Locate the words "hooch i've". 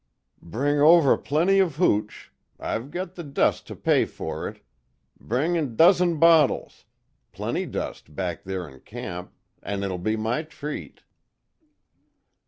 1.75-2.89